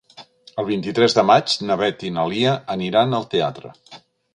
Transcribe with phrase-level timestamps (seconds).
[0.63, 3.79] El vint-i-tres de maig na Beth i na Lia aniran al teatre.